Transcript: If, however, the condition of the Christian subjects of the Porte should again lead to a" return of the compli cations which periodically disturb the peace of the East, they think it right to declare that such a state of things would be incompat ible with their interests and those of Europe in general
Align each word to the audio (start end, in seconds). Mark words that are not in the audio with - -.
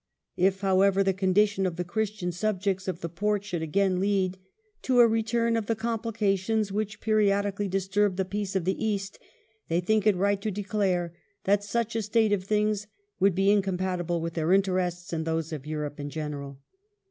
If, 0.37 0.61
however, 0.61 1.03
the 1.03 1.13
condition 1.13 1.67
of 1.67 1.75
the 1.75 1.83
Christian 1.83 2.31
subjects 2.31 2.87
of 2.87 3.01
the 3.01 3.07
Porte 3.07 3.43
should 3.43 3.61
again 3.61 3.99
lead 3.99 4.39
to 4.81 4.99
a" 4.99 5.07
return 5.07 5.55
of 5.55 5.67
the 5.67 5.75
compli 5.75 6.11
cations 6.15 6.71
which 6.71 6.99
periodically 7.01 7.67
disturb 7.67 8.15
the 8.15 8.25
peace 8.25 8.55
of 8.55 8.65
the 8.65 8.83
East, 8.83 9.19
they 9.67 9.79
think 9.79 10.07
it 10.07 10.15
right 10.15 10.41
to 10.41 10.49
declare 10.49 11.13
that 11.43 11.63
such 11.63 11.95
a 11.95 12.01
state 12.01 12.33
of 12.33 12.45
things 12.45 12.87
would 13.19 13.35
be 13.35 13.51
incompat 13.55 14.01
ible 14.03 14.19
with 14.21 14.33
their 14.33 14.53
interests 14.53 15.13
and 15.13 15.23
those 15.23 15.53
of 15.53 15.67
Europe 15.67 15.99
in 15.99 16.09
general 16.09 16.59